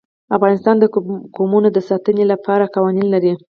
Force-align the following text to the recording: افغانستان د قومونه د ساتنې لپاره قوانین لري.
افغانستان 0.35 0.75
د 0.79 0.85
قومونه 1.35 1.69
د 1.73 1.79
ساتنې 1.89 2.23
لپاره 2.31 2.71
قوانین 2.75 3.07
لري. 3.13 3.33